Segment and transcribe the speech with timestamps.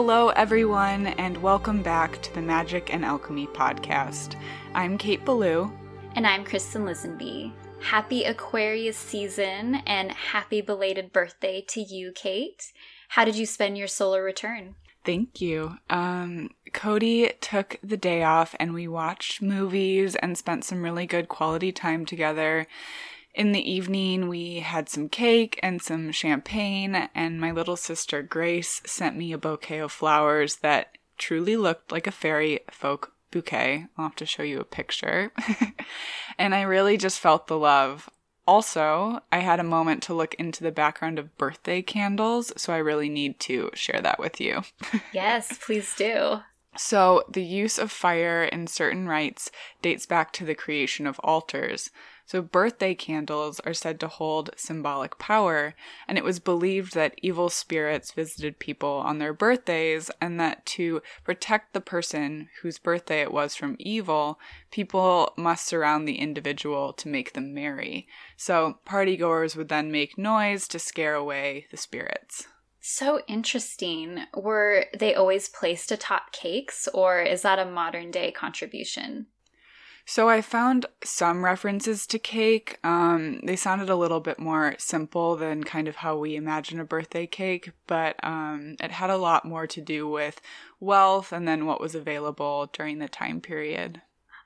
[0.00, 4.36] Hello, everyone, and welcome back to the Magic and Alchemy podcast.
[4.72, 5.72] I'm Kate Ballou.
[6.14, 7.52] And I'm Kristen Lisenby.
[7.80, 12.72] Happy Aquarius season and happy belated birthday to you, Kate.
[13.08, 14.76] How did you spend your solar return?
[15.04, 15.78] Thank you.
[15.90, 21.26] Um, Cody took the day off and we watched movies and spent some really good
[21.26, 22.68] quality time together.
[23.34, 28.80] In the evening, we had some cake and some champagne, and my little sister Grace
[28.84, 33.86] sent me a bouquet of flowers that truly looked like a fairy folk bouquet.
[33.96, 35.32] I'll have to show you a picture.
[36.38, 38.08] and I really just felt the love.
[38.46, 42.78] Also, I had a moment to look into the background of birthday candles, so I
[42.78, 44.62] really need to share that with you.
[45.12, 46.40] yes, please do.
[46.76, 49.50] So, the use of fire in certain rites
[49.82, 51.90] dates back to the creation of altars.
[52.28, 55.74] So, birthday candles are said to hold symbolic power,
[56.06, 61.00] and it was believed that evil spirits visited people on their birthdays, and that to
[61.24, 64.38] protect the person whose birthday it was from evil,
[64.70, 68.06] people must surround the individual to make them merry.
[68.36, 72.46] So, partygoers would then make noise to scare away the spirits.
[72.78, 74.24] So interesting.
[74.34, 79.28] Were they always placed atop cakes, or is that a modern day contribution?
[80.10, 82.78] So I found some references to cake.
[82.82, 86.84] Um, they sounded a little bit more simple than kind of how we imagine a
[86.86, 90.40] birthday cake, but um, it had a lot more to do with
[90.80, 94.00] wealth and then what was available during the time period.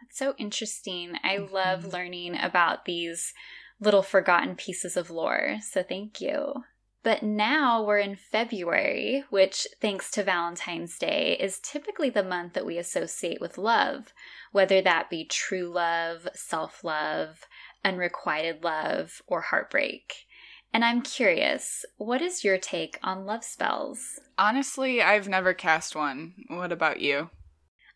[0.08, 1.12] It's so interesting.
[1.22, 1.54] I mm-hmm.
[1.54, 3.32] love learning about these
[3.78, 5.58] little forgotten pieces of lore.
[5.62, 6.64] So thank you.
[7.04, 12.66] But now we're in February, which, thanks to Valentine's Day, is typically the month that
[12.66, 14.12] we associate with love,
[14.52, 17.46] whether that be true love, self love,
[17.84, 20.26] unrequited love, or heartbreak.
[20.72, 24.20] And I'm curious, what is your take on love spells?
[24.38, 26.34] Honestly, I've never cast one.
[26.48, 27.30] What about you?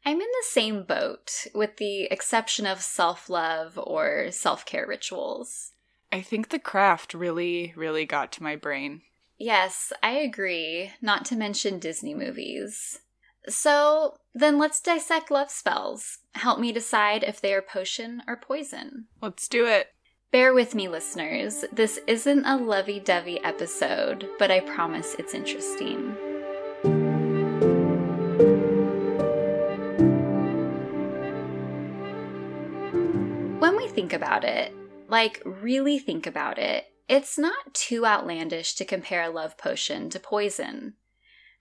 [0.05, 5.73] I'm in the same boat, with the exception of self love or self care rituals.
[6.13, 9.03] I think the craft really, really got to my brain.
[9.39, 13.01] Yes, I agree, not to mention Disney movies.
[13.49, 16.19] So then let's dissect love spells.
[16.35, 19.07] Help me decide if they are potion or poison.
[19.21, 19.89] Let's do it.
[20.33, 21.65] Bear with me, listeners.
[21.73, 26.17] This isn't a lovey dovey episode, but I promise it's interesting.
[33.61, 34.73] When we think about it,
[35.09, 36.87] like, really think about it.
[37.09, 40.95] It's not too outlandish to compare a love potion to poison.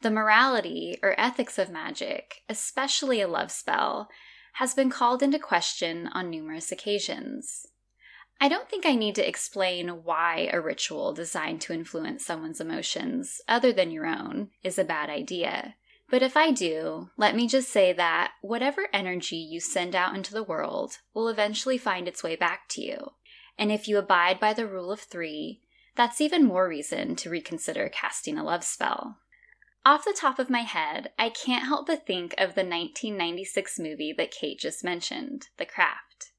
[0.02, 4.10] The morality or ethics of magic, especially a love spell,
[4.54, 7.68] has been called into question on numerous occasions.
[8.40, 13.42] I don't think I need to explain why a ritual designed to influence someone's emotions,
[13.48, 15.76] other than your own, is a bad idea.
[16.10, 20.34] But if I do, let me just say that whatever energy you send out into
[20.34, 23.12] the world will eventually find its way back to you.
[23.58, 25.62] And if you abide by the rule of three,
[25.96, 29.18] that's even more reason to reconsider casting a love spell.
[29.86, 34.14] Off the top of my head, I can't help but think of the 1996 movie
[34.18, 36.32] that Kate just mentioned, The Craft.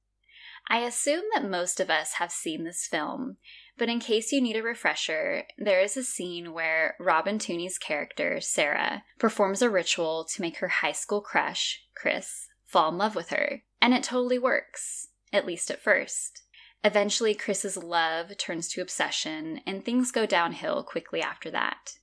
[0.69, 3.37] I assume that most of us have seen this film,
[3.79, 8.41] but in case you need a refresher, there is a scene where Robin Tunney's character,
[8.41, 13.31] Sarah, performs a ritual to make her high school crush, Chris, fall in love with
[13.31, 13.63] her.
[13.81, 16.43] And it totally works, at least at first.
[16.87, 21.97] Eventually, Chris's love turns to obsession, and things go downhill quickly after that.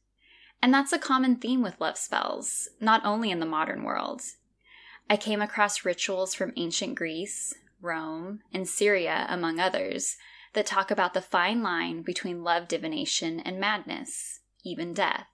[0.62, 4.24] And that's a common theme with love spells, not only in the modern world.
[5.10, 10.18] I came across rituals from ancient Greece, Rome, and Syria, among others,
[10.52, 15.28] that talk about the fine line between love divination and madness, even death.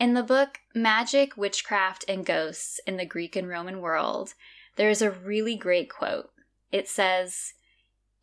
[0.00, 4.34] In the book Magic, Witchcraft, and Ghosts in the Greek and Roman World,
[4.74, 6.30] there is a really great quote.
[6.72, 7.52] It says,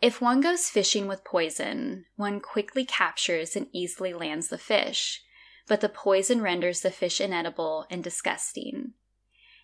[0.03, 5.21] if one goes fishing with poison, one quickly captures and easily lands the fish,
[5.65, 8.91] but the poison renders the fish inedible and disgusting.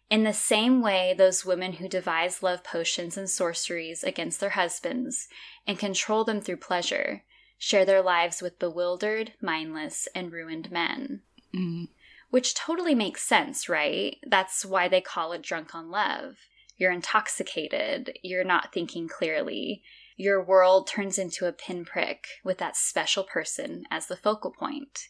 [0.09, 5.27] In the same way, those women who devise love potions and sorceries against their husbands
[5.68, 7.24] and control them through pleasure
[7.57, 11.21] share their lives with bewildered, mindless, and ruined men.
[11.53, 11.89] Mm.
[12.30, 14.15] Which totally makes sense, right?
[14.25, 16.38] That's why they call it drunk on love.
[16.77, 19.83] You're intoxicated, you're not thinking clearly.
[20.21, 25.07] Your world turns into a pinprick with that special person as the focal point.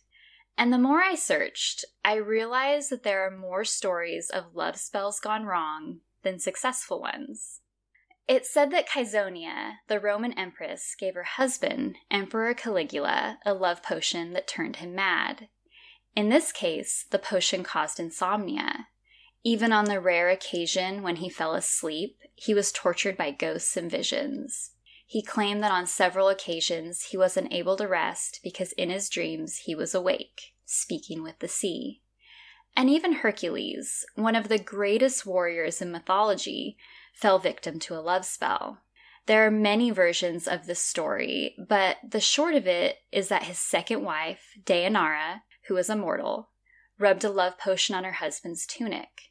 [0.55, 5.19] And the more I searched, I realized that there are more stories of love spells
[5.19, 7.61] gone wrong than successful ones.
[8.27, 14.33] It said that Caesonia, the Roman empress, gave her husband, Emperor Caligula, a love potion
[14.33, 15.47] that turned him mad.
[16.15, 18.89] In this case, the potion caused insomnia.
[19.43, 23.89] Even on the rare occasion when he fell asleep, he was tortured by ghosts and
[23.89, 24.73] visions.
[25.09, 29.63] He claimed that on several occasions he was unable to rest because in his dreams
[29.65, 32.03] he was awake, speaking with the sea.
[32.77, 36.77] And even Hercules, one of the greatest warriors in mythology,
[37.11, 38.81] fell victim to a love spell.
[39.25, 43.57] There are many versions of this story, but the short of it is that his
[43.57, 46.51] second wife, Deianira, who was immortal,
[46.99, 49.28] rubbed a love potion on her husband's tunic.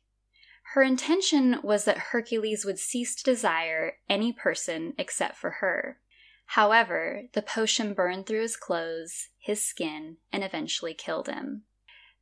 [0.72, 5.98] Her intention was that Hercules would cease to desire any person except for her.
[6.52, 11.62] However, the potion burned through his clothes, his skin, and eventually killed him.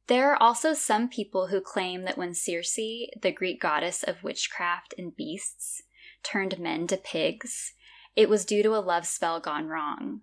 [0.06, 4.94] There are also some people who claim that when Circe, the Greek goddess of witchcraft
[4.96, 5.82] and beasts,
[6.22, 7.72] turned men to pigs,
[8.14, 10.20] it was due to a love spell gone wrong.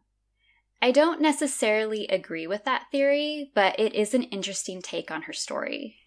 [0.82, 5.34] I don't necessarily agree with that theory, but it is an interesting take on her
[5.34, 5.98] story.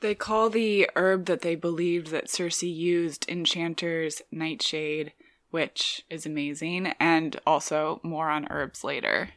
[0.00, 5.12] They call the herb that they believed that Circe used enchanters nightshade,
[5.50, 9.30] which is amazing, and also more on herbs later.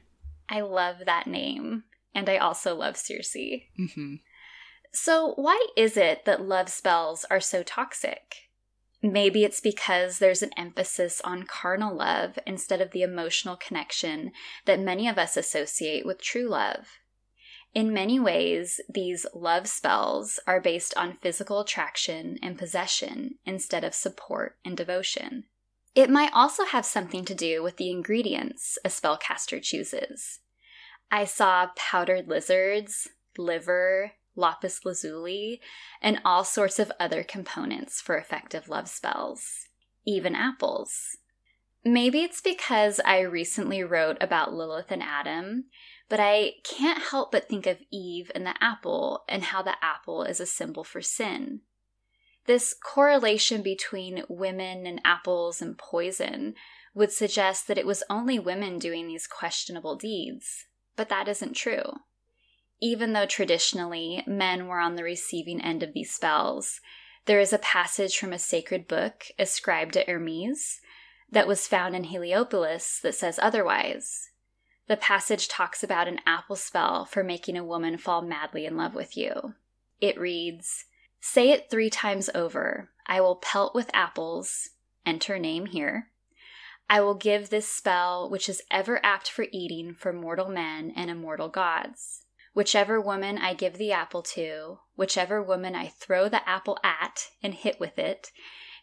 [0.50, 3.36] I love that name, and I also love Circe.
[3.75, 4.16] hmm
[4.94, 8.36] So, why is it that love spells are so toxic?
[9.02, 14.31] Maybe it's because there's an emphasis on carnal love instead of the emotional connection
[14.66, 17.00] that many of us associate with true love.
[17.74, 23.94] In many ways, these love spells are based on physical attraction and possession instead of
[23.94, 25.46] support and devotion.
[25.96, 30.40] It might also have something to do with the ingredients a spellcaster chooses.
[31.10, 35.62] I saw powdered lizards, liver, lapis lazuli,
[36.02, 39.68] and all sorts of other components for effective love spells,
[40.06, 41.18] even apples.
[41.84, 45.66] Maybe it's because I recently wrote about Lilith and Adam,
[46.12, 50.24] but I can't help but think of Eve and the apple and how the apple
[50.24, 51.62] is a symbol for sin.
[52.48, 56.56] This correlation between women and apples and poison
[56.94, 60.66] would suggest that it was only women doing these questionable deeds,
[60.98, 61.94] but that isn't true.
[62.81, 66.81] Even though traditionally men were on the receiving end of these spells,
[67.25, 70.81] there is a passage from a sacred book ascribed to Hermes
[71.31, 74.31] that was found in Heliopolis that says otherwise.
[74.88, 78.94] The passage talks about an apple spell for making a woman fall madly in love
[78.94, 79.54] with you.
[80.00, 80.86] It reads,
[81.19, 82.89] Say it three times over.
[83.06, 84.69] I will pelt with apples,
[85.06, 86.07] enter name here.
[86.89, 91.10] I will give this spell, which is ever apt for eating for mortal men and
[91.10, 92.24] immortal gods.
[92.54, 97.53] Whichever woman I give the apple to, whichever woman I throw the apple at and
[97.53, 98.32] hit with it,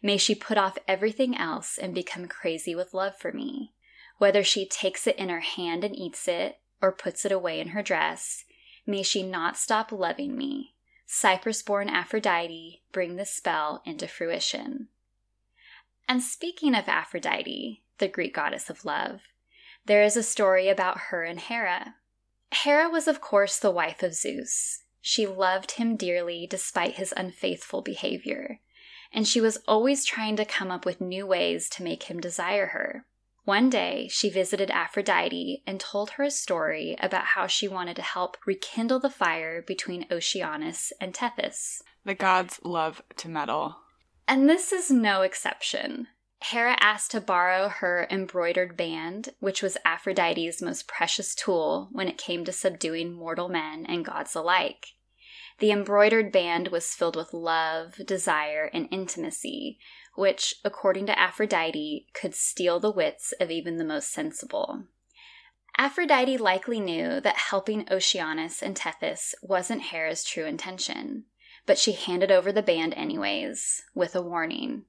[0.03, 3.75] may she put off everything else and become crazy with love for me.
[4.19, 7.69] Whether she takes it in her hand and eats it, or puts it away in
[7.69, 8.45] her dress,
[8.87, 10.75] may she not stop loving me.
[11.07, 14.89] Cyprus born Aphrodite, bring this spell into fruition.
[16.07, 19.21] And speaking of Aphrodite, the Greek goddess of love,
[19.87, 21.95] there is a story about her and Hera.
[22.53, 24.85] Hera was, of course, the wife of Zeus.
[25.01, 28.61] She loved him dearly despite his unfaithful behavior,
[29.13, 32.67] and she was always trying to come up with new ways to make him desire
[32.67, 33.07] her.
[33.49, 38.03] One day, she visited Aphrodite and told her a story about how she wanted to
[38.03, 41.81] help rekindle the fire between Oceanus and Tethys.
[42.05, 43.77] The gods love to meddle.
[44.27, 46.09] And this is no exception.
[46.43, 52.19] Hera asked to borrow her embroidered band, which was Aphrodite's most precious tool when it
[52.19, 54.89] came to subduing mortal men and gods alike.
[55.59, 59.79] The embroidered band was filled with love, desire, and intimacy,
[60.19, 64.83] which, according to Aphrodite, could steal the wits of even the most sensible.
[65.77, 71.27] Aphrodite likely knew that helping Oceanus and Tethys wasn't Hera's true intention,
[71.67, 74.87] but she handed over the band anyways, with a warning.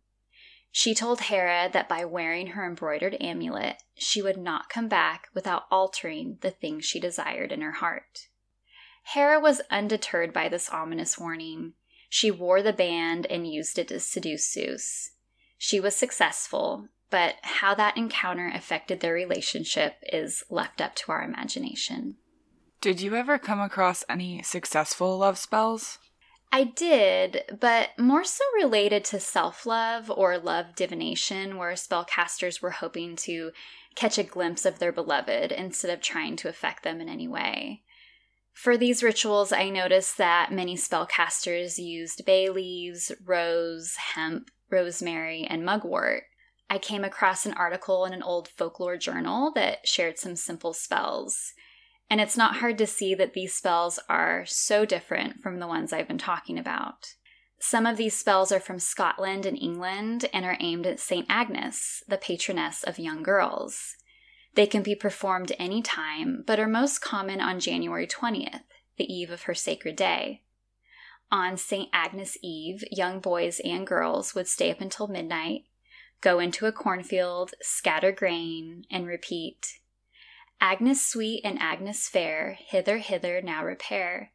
[0.72, 5.68] She told Hera that by wearing her embroidered amulet, she would not come back without
[5.70, 8.30] altering the thing she desired in her heart.
[9.14, 11.74] Hera was undeterred by this ominous warning.
[12.10, 15.12] She wore the band and used it to seduce Zeus.
[15.62, 21.22] She was successful, but how that encounter affected their relationship is left up to our
[21.22, 22.16] imagination.
[22.80, 26.00] Did you ever come across any successful love spells?
[26.50, 32.72] I did, but more so related to self love or love divination, where spellcasters were
[32.72, 33.52] hoping to
[33.96, 37.82] catch a glimpse of their beloved instead of trying to affect them in any way.
[38.54, 45.66] For these rituals, I noticed that many spellcasters used bay leaves, rose, hemp, rosemary, and
[45.66, 46.24] mugwort.
[46.70, 51.54] I came across an article in an old folklore journal that shared some simple spells.
[52.10, 55.94] And it's not hard to see that these spells are so different from the ones
[55.94, 57.14] I've been talking about.
[57.60, 61.26] Some of these spells are from Scotland and England and are aimed at St.
[61.30, 63.96] Agnes, the patroness of young girls.
[64.56, 68.62] They can be performed any time, but are most common on January 20th,
[68.98, 70.44] the eve of her sacred day.
[71.32, 71.90] On St.
[71.94, 75.66] Agnes Eve, young boys and girls would stay up until midnight,
[76.22, 79.80] go into a cornfield, scatter grain, and repeat
[80.62, 84.32] Agnes sweet and Agnes fair, hither, hither now repair.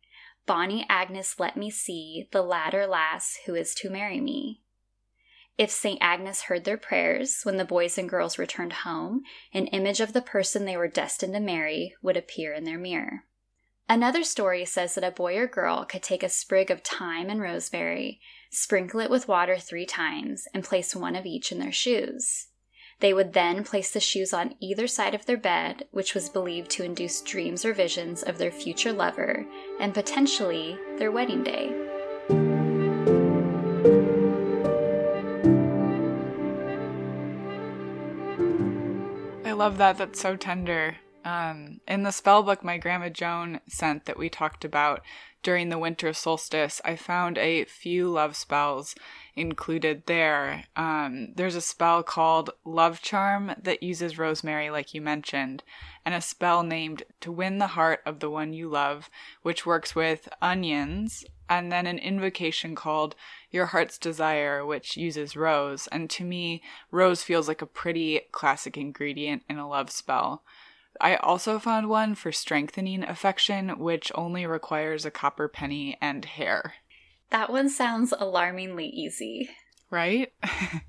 [0.46, 4.62] Bonny Agnes let me see the latter lass who is to marry me.
[5.58, 5.98] If St.
[6.00, 9.22] Agnes heard their prayers when the boys and girls returned home,
[9.52, 13.24] an image of the person they were destined to marry would appear in their mirror.
[13.86, 17.40] Another story says that a boy or girl could take a sprig of thyme and
[17.40, 18.18] rosemary,
[18.50, 22.46] sprinkle it with water three times, and place one of each in their shoes.
[23.00, 26.70] They would then place the shoes on either side of their bed, which was believed
[26.70, 29.44] to induce dreams or visions of their future lover
[29.78, 31.68] and potentially their wedding day.
[39.44, 39.98] I love that.
[39.98, 40.96] That's so tender.
[41.24, 45.02] Um, in the spell book my grandma Joan sent that we talked about
[45.44, 48.94] during the winter solstice, I found a few love spells
[49.36, 50.64] included there.
[50.74, 55.62] Um, there's a spell called Love Charm that uses rosemary, like you mentioned,
[56.04, 59.10] and a spell named To Win the Heart of the One You Love,
[59.42, 63.14] which works with onions, and then an invocation called
[63.50, 65.86] Your Heart's Desire, which uses rose.
[65.88, 70.42] And to me, rose feels like a pretty classic ingredient in a love spell.
[71.00, 76.74] I also found one for strengthening affection, which only requires a copper penny and hair.
[77.30, 79.50] That one sounds alarmingly easy.
[79.90, 80.32] Right?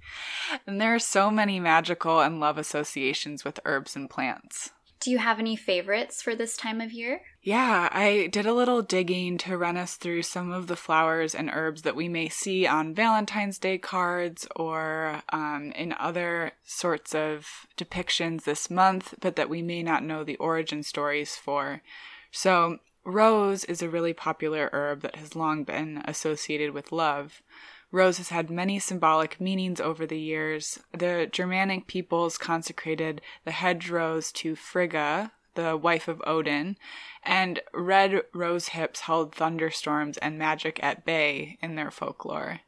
[0.67, 4.71] and there are so many magical and love associations with herbs and plants.
[5.05, 7.21] Do you have any favorites for this time of year?
[7.43, 11.51] Yeah, I did a little digging to run us through some of the flowers and
[11.53, 17.67] herbs that we may see on Valentine's Day cards or um, in other sorts of
[17.77, 21.83] depictions this month, but that we may not know the origin stories for.
[22.31, 27.43] So, Rose is a really popular herb that has long been associated with love.
[27.91, 30.79] Rose has had many symbolic meanings over the years.
[30.91, 36.77] The Germanic peoples consecrated the hedge rose to Frigga, the wife of Odin,
[37.23, 42.61] and red rose hips held thunderstorms and magic at bay in their folklore.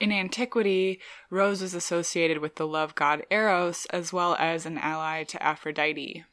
[0.00, 5.24] In antiquity, Rose was associated with the love god Eros as well as an ally
[5.24, 6.24] to Aphrodite.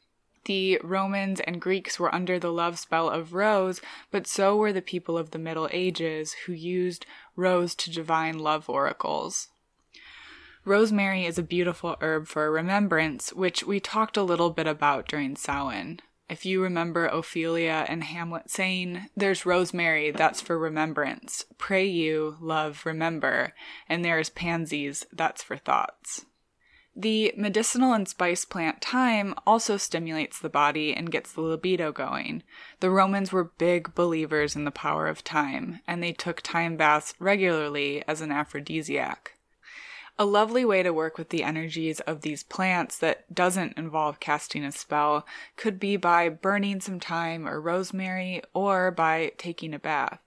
[0.44, 3.80] The Romans and Greeks were under the love spell of rose,
[4.12, 7.04] but so were the people of the Middle Ages who used
[7.36, 9.48] rose to divine love oracles.
[10.64, 15.36] Rosemary is a beautiful herb for remembrance, which we talked a little bit about during
[15.36, 16.00] Samhain.
[16.28, 21.44] If you remember Ophelia and Hamlet saying, There's rosemary, that's for remembrance.
[21.56, 23.54] Pray you, love, remember.
[23.88, 26.26] And there's pansies, that's for thoughts.
[26.98, 32.42] The medicinal and spice plant thyme also stimulates the body and gets the libido going.
[32.80, 37.12] The Romans were big believers in the power of thyme, and they took thyme baths
[37.18, 39.34] regularly as an aphrodisiac.
[40.18, 44.64] A lovely way to work with the energies of these plants that doesn't involve casting
[44.64, 45.26] a spell
[45.56, 50.20] could be by burning some thyme or rosemary or by taking a bath.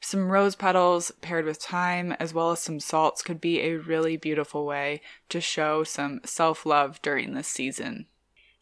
[0.00, 4.16] Some rose petals paired with thyme, as well as some salts, could be a really
[4.16, 8.06] beautiful way to show some self love during this season.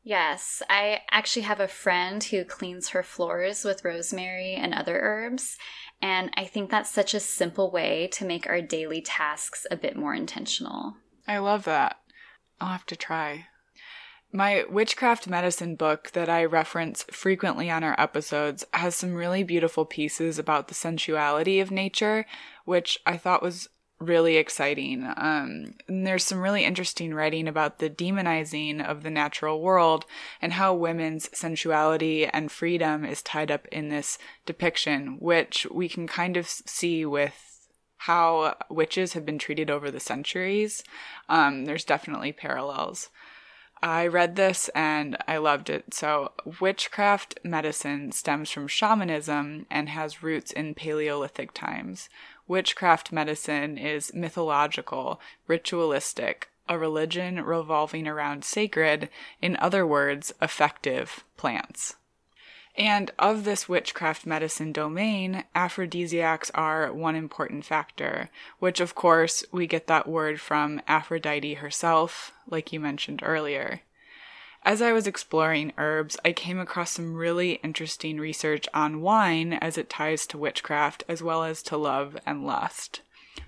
[0.03, 5.59] Yes, I actually have a friend who cleans her floors with rosemary and other herbs,
[6.01, 9.97] and I think that's such a simple way to make our daily tasks a bit
[9.97, 10.97] more intentional.
[11.27, 11.99] I love that.
[12.61, 13.47] I'll have to try.
[14.31, 19.87] My witchcraft medicine book that I reference frequently on our episodes has some really beautiful
[19.87, 22.27] pieces about the sensuality of nature,
[22.67, 25.05] which I thought was really exciting.
[25.17, 30.05] Um, and there's some really interesting writing about the demonizing of the natural world
[30.41, 36.07] and how women's sensuality and freedom is tied up in this depiction, which we can
[36.07, 37.67] kind of see with
[38.03, 40.85] how witches have been treated over the centuries.
[41.29, 43.09] Um, there's definitely parallels.
[43.83, 45.95] I read this and I loved it.
[45.95, 52.09] So, witchcraft medicine stems from shamanism and has roots in Paleolithic times.
[52.49, 59.09] Witchcraft medicine is mythological, ritualistic, a religion revolving around sacred,
[59.41, 61.97] in other words, effective plants.
[62.79, 68.31] And of this witchcraft medicine domain, aphrodisiacs are one important factor,
[68.61, 73.81] which of course we get that word from Aphrodite herself, like you mentioned earlier.
[74.63, 79.77] As I was exploring herbs, I came across some really interesting research on wine as
[79.77, 83.01] it ties to witchcraft as well as to love and lust.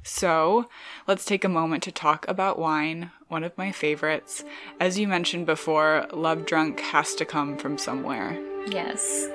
[0.03, 0.69] So,
[1.07, 4.45] let's take a moment to talk about wine, one of my favorites.
[4.81, 8.50] As you mentioned before, Love Drunk has to come from somewhere.
[8.69, 9.29] Yes.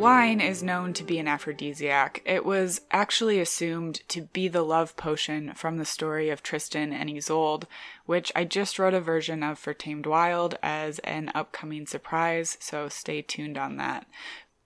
[0.00, 2.22] Wine is known to be an aphrodisiac.
[2.24, 7.10] It was actually assumed to be the love potion from the story of Tristan and
[7.10, 7.66] Isolde,
[8.06, 12.88] which I just wrote a version of for Tamed Wild as an upcoming surprise, so
[12.88, 14.06] stay tuned on that.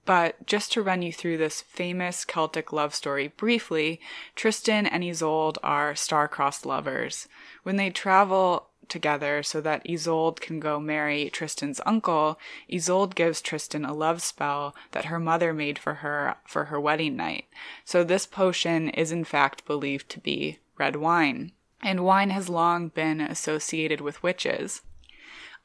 [0.05, 4.01] But just to run you through this famous Celtic love story briefly,
[4.35, 7.27] Tristan and Isolde are star-crossed lovers.
[7.63, 12.39] When they travel together so that Isolde can go marry Tristan's uncle,
[12.71, 17.17] Isolde gives Tristan a love spell that her mother made for her for her wedding
[17.17, 17.47] night.
[17.85, 21.53] So this potion is in fact believed to be red wine.
[21.83, 24.83] And wine has long been associated with witches.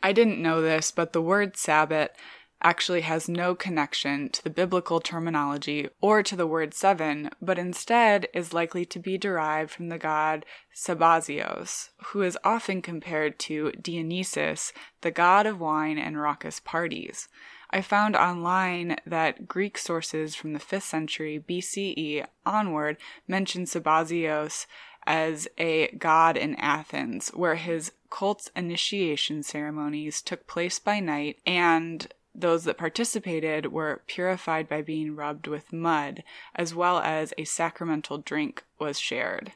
[0.02, 2.16] I didn't know this, but the word sabbat
[2.62, 8.28] actually has no connection to the biblical terminology or to the word seven, but instead
[8.34, 14.74] is likely to be derived from the god Sabazios, who is often compared to Dionysus,
[15.02, 17.28] the god of wine and raucous parties.
[17.72, 24.66] I found online that Greek sources from the 5th century BCE onward mention Sabazios
[25.06, 32.12] as a god in Athens, where his cult's initiation ceremonies took place by night and
[32.42, 36.24] those that participated were purified by being rubbed with mud,
[36.56, 39.54] as well as a sacramental drink was shared.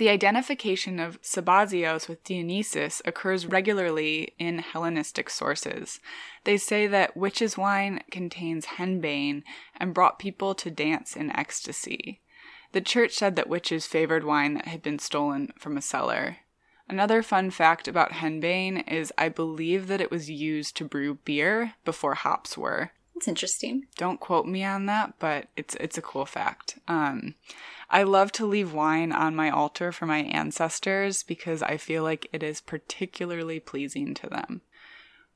[0.00, 6.00] The identification of Sabazios with Dionysus occurs regularly in Hellenistic sources.
[6.44, 9.42] They say that witch's wine contains henbane
[9.76, 12.22] and brought people to dance in ecstasy.
[12.72, 16.38] The church said that witches favored wine that had been stolen from a cellar.
[16.90, 21.74] Another fun fact about henbane is I believe that it was used to brew beer
[21.84, 22.90] before hops were.
[23.14, 23.86] That's interesting.
[23.96, 26.80] Don't quote me on that, but it's it's a cool fact.
[26.88, 27.36] Um,
[27.90, 32.26] I love to leave wine on my altar for my ancestors because I feel like
[32.32, 34.62] it is particularly pleasing to them.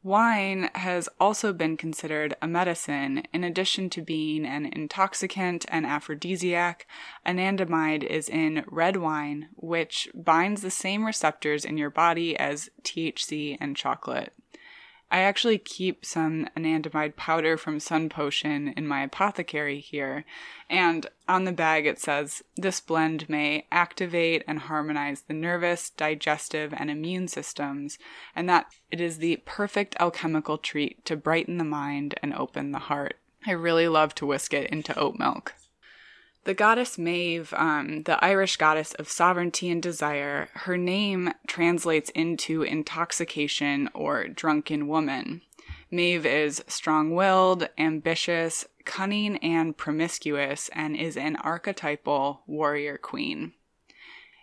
[0.05, 3.23] Wine has also been considered a medicine.
[3.33, 6.87] In addition to being an intoxicant and aphrodisiac,
[7.25, 13.57] anandamide is in red wine, which binds the same receptors in your body as THC
[13.59, 14.35] and chocolate.
[15.15, 20.25] I actually keep some anandamide powder from Sun Potion in my apothecary here,
[20.69, 26.75] and on the bag it says this blend may activate and harmonize the nervous, digestive,
[26.77, 27.97] and immune systems,
[28.35, 32.81] and that it is the perfect alchemical treat to brighten the mind and open the
[32.81, 33.15] heart.
[33.47, 35.55] I really love to whisk it into oat milk.
[36.45, 42.63] The goddess Maeve, um, the Irish goddess of sovereignty and desire, her name translates into
[42.63, 45.41] intoxication or drunken woman.
[45.91, 53.55] Maeve is strong willed, ambitious, cunning, and promiscuous, and is an archetypal warrior queen.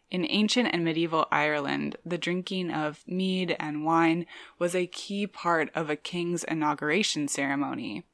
[0.10, 4.26] In ancient and medieval Ireland, the drinking of mead and wine
[4.58, 8.06] was a key part of a king's inauguration ceremony.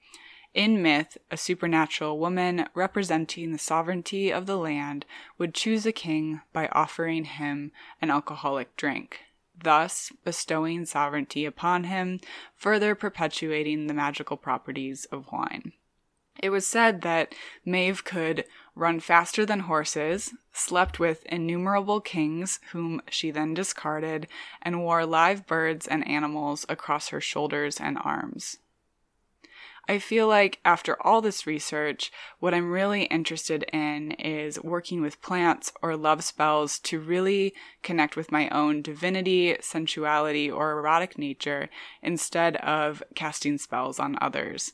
[0.58, 5.06] In myth, a supernatural woman representing the sovereignty of the land
[5.38, 9.20] would choose a king by offering him an alcoholic drink,
[9.56, 12.22] thus bestowing sovereignty upon him,
[12.56, 15.74] further perpetuating the magical properties of wine.
[16.41, 18.43] It was said that Maeve could
[18.74, 24.28] run faster than horses, slept with innumerable kings, whom she then discarded,
[24.63, 28.58] and wore live birds and animals across her shoulders and arms.
[29.89, 35.21] I feel like after all this research, what I'm really interested in is working with
[35.21, 41.69] plants or love spells to really connect with my own divinity, sensuality, or erotic nature
[42.02, 44.73] instead of casting spells on others.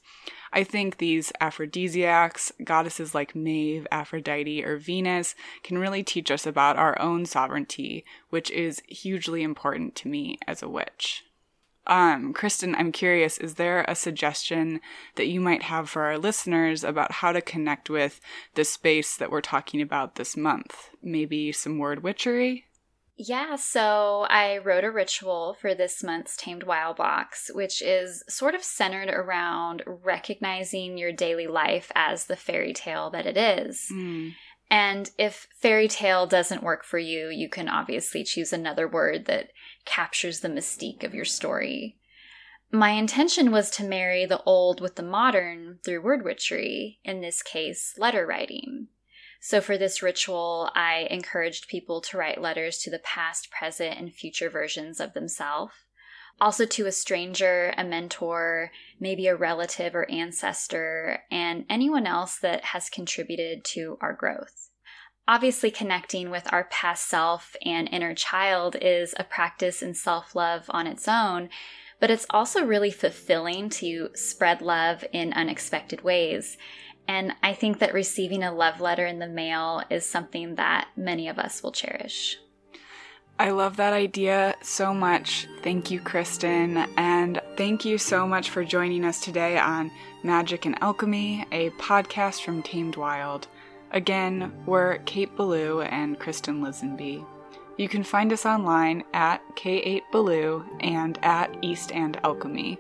[0.52, 6.78] I think these aphrodisiacs, goddesses like Maeve, Aphrodite, or Venus, can really teach us about
[6.78, 11.24] our own sovereignty, which is hugely important to me as a witch.
[11.86, 14.80] Um, Kristen, I'm curious, is there a suggestion
[15.16, 18.22] that you might have for our listeners about how to connect with
[18.56, 20.90] the space that we're talking about this month?
[21.02, 22.66] Maybe some word witchery?
[23.16, 28.56] Yeah, so I wrote a ritual for this month's Tamed Wild box, which is sort
[28.56, 33.88] of centered around recognizing your daily life as the fairy tale that it is.
[33.94, 34.34] Mm.
[34.70, 39.52] And if fairy tale doesn't work for you, you can obviously choose another word that
[39.86, 41.98] captures the mystique of your story.
[42.72, 47.44] My intention was to marry the old with the modern through word witchery, in this
[47.44, 48.88] case, letter writing.
[49.40, 54.12] So, for this ritual, I encouraged people to write letters to the past, present, and
[54.12, 55.74] future versions of themselves.
[56.42, 62.66] Also, to a stranger, a mentor, maybe a relative or ancestor, and anyone else that
[62.66, 64.70] has contributed to our growth.
[65.28, 70.66] Obviously, connecting with our past self and inner child is a practice in self love
[70.70, 71.50] on its own,
[72.02, 76.58] but it's also really fulfilling to spread love in unexpected ways.
[77.08, 81.30] And I think that receiving a love letter in the mail is something that many
[81.30, 82.38] of us will cherish.
[83.40, 85.48] I love that idea so much.
[85.64, 86.78] Thank you, Kristen.
[86.98, 89.92] And thank you so much for joining us today on
[90.22, 93.48] Magic and Alchemy, a podcast from Tamed Wild.
[93.92, 97.26] Again, we're Kate Ballou and Kristen Lisenby.
[97.78, 102.78] You can find us online at K8Ballou and at East and Alchemy.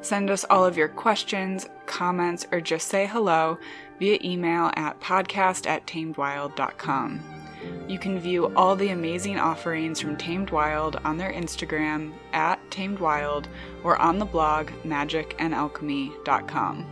[0.00, 3.58] Send us all of your questions, comments, or just say hello
[3.98, 7.39] via email at podcast at tamedwild.com.
[7.88, 12.98] You can view all the amazing offerings from Tamed Wild on their Instagram at Tamed
[12.98, 13.48] Wild
[13.82, 16.86] or on the blog magicandalchemy.com.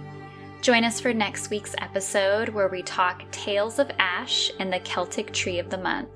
[0.60, 5.32] Join us for next week's episode where we talk Tales of Ash and the Celtic
[5.32, 6.08] Tree of the Month.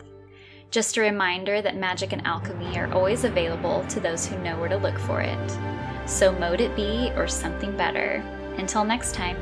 [0.73, 4.71] Just a reminder that magic and alchemy are always available to those who know where
[4.71, 5.59] to look for it.
[6.07, 8.17] So mote it be or something better.
[8.57, 9.37] Until next time.